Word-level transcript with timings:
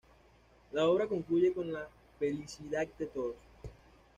La 0.71 0.87
obra 0.87 1.05
concluye 1.05 1.53
con 1.53 1.71
la 1.71 1.87
felicidad 2.17 2.87
de 2.97 3.05
todos. 3.05 3.35